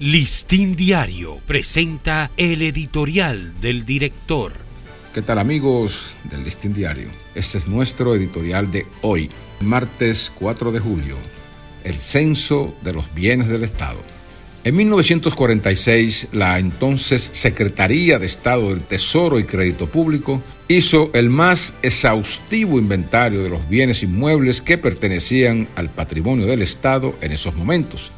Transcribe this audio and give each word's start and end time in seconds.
Listín 0.00 0.76
Diario 0.76 1.40
presenta 1.44 2.30
el 2.36 2.62
editorial 2.62 3.60
del 3.60 3.84
director. 3.84 4.52
¿Qué 5.12 5.22
tal 5.22 5.40
amigos 5.40 6.16
del 6.30 6.44
Listín 6.44 6.72
Diario? 6.72 7.08
Este 7.34 7.58
es 7.58 7.66
nuestro 7.66 8.14
editorial 8.14 8.70
de 8.70 8.86
hoy, 9.02 9.28
martes 9.60 10.30
4 10.38 10.70
de 10.70 10.78
julio, 10.78 11.16
el 11.82 11.96
censo 11.98 12.76
de 12.82 12.92
los 12.92 13.12
bienes 13.12 13.48
del 13.48 13.64
Estado. 13.64 13.98
En 14.62 14.76
1946, 14.76 16.28
la 16.30 16.60
entonces 16.60 17.32
Secretaría 17.34 18.20
de 18.20 18.26
Estado 18.26 18.68
del 18.68 18.82
Tesoro 18.82 19.40
y 19.40 19.44
Crédito 19.44 19.88
Público 19.88 20.40
hizo 20.68 21.10
el 21.12 21.28
más 21.28 21.74
exhaustivo 21.82 22.78
inventario 22.78 23.42
de 23.42 23.50
los 23.50 23.68
bienes 23.68 24.04
inmuebles 24.04 24.60
que 24.60 24.78
pertenecían 24.78 25.66
al 25.74 25.90
patrimonio 25.90 26.46
del 26.46 26.62
Estado 26.62 27.16
en 27.20 27.32
esos 27.32 27.56
momentos 27.56 28.12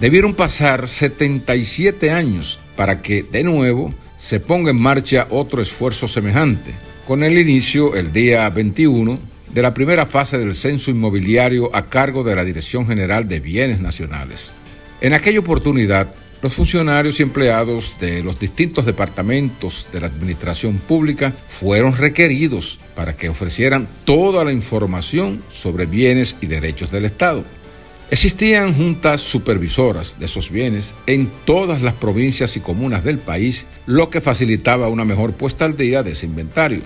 Debieron 0.00 0.34
pasar 0.34 0.88
77 0.88 2.10
años 2.10 2.58
para 2.76 3.02
que 3.02 3.22
de 3.22 3.44
nuevo 3.44 3.94
se 4.16 4.40
ponga 4.40 4.70
en 4.70 4.78
marcha 4.78 5.26
otro 5.30 5.62
esfuerzo 5.62 6.08
semejante, 6.08 6.72
con 7.06 7.22
el 7.22 7.38
inicio 7.38 7.94
el 7.94 8.12
día 8.12 8.48
21 8.48 9.18
de 9.52 9.62
la 9.62 9.74
primera 9.74 10.06
fase 10.06 10.38
del 10.38 10.54
censo 10.54 10.90
inmobiliario 10.90 11.74
a 11.74 11.86
cargo 11.86 12.24
de 12.24 12.34
la 12.34 12.44
Dirección 12.44 12.86
General 12.86 13.28
de 13.28 13.40
Bienes 13.40 13.80
Nacionales. 13.80 14.52
En 15.00 15.12
aquella 15.12 15.40
oportunidad, 15.40 16.14
los 16.42 16.54
funcionarios 16.54 17.20
y 17.20 17.22
empleados 17.22 17.96
de 18.00 18.22
los 18.22 18.40
distintos 18.40 18.84
departamentos 18.84 19.88
de 19.92 20.00
la 20.00 20.08
Administración 20.08 20.78
Pública 20.78 21.32
fueron 21.48 21.96
requeridos 21.96 22.80
para 22.96 23.14
que 23.14 23.28
ofrecieran 23.28 23.86
toda 24.04 24.44
la 24.44 24.52
información 24.52 25.42
sobre 25.52 25.86
bienes 25.86 26.36
y 26.40 26.46
derechos 26.46 26.90
del 26.90 27.04
Estado. 27.04 27.44
Existían 28.12 28.74
juntas 28.74 29.22
supervisoras 29.22 30.18
de 30.18 30.26
esos 30.26 30.50
bienes 30.50 30.94
en 31.06 31.32
todas 31.46 31.80
las 31.80 31.94
provincias 31.94 32.58
y 32.58 32.60
comunas 32.60 33.02
del 33.04 33.18
país, 33.18 33.64
lo 33.86 34.10
que 34.10 34.20
facilitaba 34.20 34.88
una 34.88 35.06
mejor 35.06 35.32
puesta 35.32 35.64
al 35.64 35.78
día 35.78 36.02
de 36.02 36.12
ese 36.12 36.26
inventario. 36.26 36.82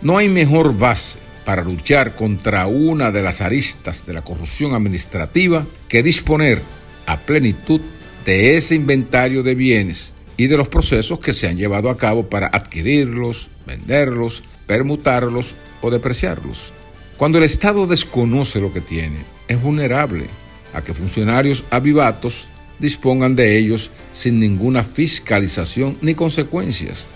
No 0.00 0.16
hay 0.16 0.30
mejor 0.30 0.74
base 0.74 1.18
para 1.44 1.62
luchar 1.62 2.14
contra 2.16 2.68
una 2.68 3.12
de 3.12 3.22
las 3.22 3.42
aristas 3.42 4.06
de 4.06 4.14
la 4.14 4.22
corrupción 4.22 4.72
administrativa 4.72 5.66
que 5.88 6.02
disponer 6.02 6.62
a 7.04 7.18
plenitud 7.18 7.82
de 8.24 8.56
ese 8.56 8.74
inventario 8.74 9.42
de 9.42 9.54
bienes 9.54 10.14
y 10.38 10.46
de 10.46 10.56
los 10.56 10.68
procesos 10.68 11.18
que 11.18 11.34
se 11.34 11.48
han 11.48 11.58
llevado 11.58 11.90
a 11.90 11.98
cabo 11.98 12.30
para 12.30 12.46
adquirirlos, 12.46 13.50
venderlos, 13.66 14.42
permutarlos 14.66 15.54
o 15.82 15.90
depreciarlos. 15.90 16.72
Cuando 17.18 17.36
el 17.36 17.44
Estado 17.44 17.86
desconoce 17.86 18.58
lo 18.58 18.72
que 18.72 18.80
tiene, 18.80 19.18
es 19.48 19.60
vulnerable 19.60 20.28
a 20.72 20.82
que 20.82 20.94
funcionarios 20.94 21.64
avivatos 21.70 22.48
dispongan 22.78 23.36
de 23.36 23.58
ellos 23.58 23.90
sin 24.12 24.38
ninguna 24.38 24.84
fiscalización 24.84 25.96
ni 26.02 26.14
consecuencias. 26.14 27.06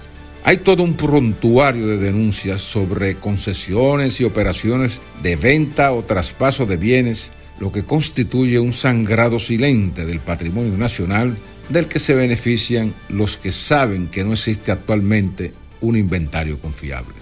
Hay 0.45 0.59
todo 0.59 0.85
un 0.85 0.95
prontuario 0.95 1.89
de 1.89 1.99
denuncias 1.99 2.61
sobre 2.61 3.17
concesiones 3.17 4.21
y 4.21 4.25
operaciones 4.25 5.01
de 5.23 5.35
venta 5.35 5.93
o 5.93 6.05
traspaso 6.05 6.67
de 6.67 6.77
bienes, 6.77 7.33
lo 7.59 7.73
que 7.73 7.85
constituye 7.85 8.61
un 8.61 8.73
sangrado 8.73 9.41
silente 9.41 10.07
del 10.07 10.21
patrimonio 10.21 10.77
nacional 10.77 11.37
del 11.69 11.89
que 11.89 11.99
se 11.99 12.15
benefician 12.15 12.95
los 13.09 13.37
que 13.39 13.51
saben 13.51 14.07
que 14.07 14.23
no 14.23 14.35
existe 14.35 14.71
actualmente 14.71 15.53
un 15.81 15.97
inventario 15.97 16.61
confiable. 16.61 17.15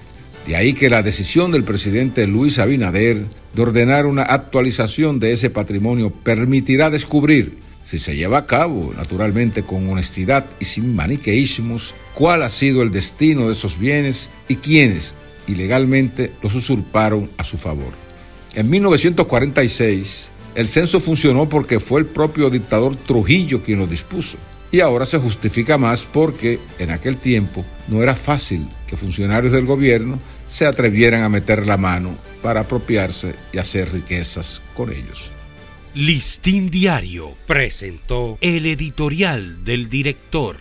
De 0.47 0.57
ahí 0.57 0.75
que 0.75 0.91
la 0.91 1.03
decisión 1.03 1.53
del 1.53 1.65
presidente 1.65 2.27
Luis 2.27 2.59
Abinader 2.59 3.25
de 3.55 3.63
ordenar 3.63 4.05
una 4.05 4.23
actualización 4.23 5.19
de 5.19 5.33
ese 5.33 5.49
patrimonio 5.49 6.11
permitirá 6.11 6.91
descubrir, 6.91 7.59
si 7.87 7.99
se 7.99 8.15
lleva 8.15 8.39
a 8.39 8.47
cabo 8.47 8.93
naturalmente 8.97 9.63
con 9.63 9.89
honestidad 9.89 10.45
y 10.61 10.67
sin 10.67 10.95
maniqueísmos, 10.95 11.95
cuál 12.15 12.43
ha 12.43 12.51
sido 12.51 12.83
el 12.83 12.91
destino 12.91 13.47
de 13.47 13.53
esos 13.53 13.79
bienes 13.79 14.29
y 14.49 14.57
quiénes 14.57 15.15
ilegalmente 15.47 16.33
los 16.43 16.55
usurparon 16.55 17.31
a 17.39 17.45
su 17.45 17.57
favor. 17.57 17.93
En 18.55 18.69
1946, 18.69 20.31
el 20.55 20.69
censo 20.69 21.01
funcionó 21.01 21.49
porque 21.49 21.81
fue 21.81 22.01
el 22.01 22.07
propio 22.07 22.51
dictador 22.51 22.97
Trujillo 22.97 23.63
quien 23.63 23.79
lo 23.79 23.87
dispuso. 23.87 24.37
Y 24.71 24.81
ahora 24.81 25.07
se 25.07 25.19
justifica 25.19 25.79
más 25.79 26.05
porque 26.05 26.59
en 26.79 26.91
aquel 26.91 27.17
tiempo 27.17 27.65
no 27.89 28.03
era 28.03 28.15
fácil 28.15 28.69
que 28.87 28.97
funcionarios 28.97 29.53
del 29.53 29.67
gobierno 29.67 30.19
se 30.55 30.67
atrevieran 30.67 31.25
a 31.25 31.29
meter 31.29 31.67
la 31.67 31.77
mano 31.77 32.17
para 32.41 32.61
apropiarse 32.61 33.35
y 33.53 33.59
hacer 33.59 33.93
riquezas 33.93 34.63
con 34.73 34.93
ellos. 34.93 35.33
Listín 35.97 36.71
Diario 36.71 37.35
presentó 37.45 38.39
el 38.41 38.67
editorial 38.67 39.65
del 39.65 39.89
director. 39.89 40.59